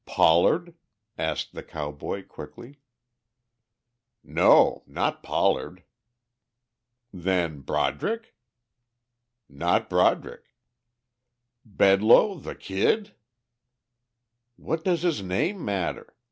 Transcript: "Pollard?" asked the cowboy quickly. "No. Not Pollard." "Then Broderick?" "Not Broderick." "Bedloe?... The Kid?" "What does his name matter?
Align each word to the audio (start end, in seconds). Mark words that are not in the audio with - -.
"Pollard?" 0.07 0.73
asked 1.15 1.53
the 1.53 1.61
cowboy 1.61 2.25
quickly. 2.25 2.79
"No. 4.23 4.81
Not 4.87 5.21
Pollard." 5.21 5.83
"Then 7.13 7.59
Broderick?" 7.61 8.33
"Not 9.47 9.91
Broderick." 9.91 10.55
"Bedloe?... 11.63 12.33
The 12.39 12.55
Kid?" 12.55 13.13
"What 14.55 14.83
does 14.83 15.03
his 15.03 15.21
name 15.21 15.63
matter? 15.63 16.15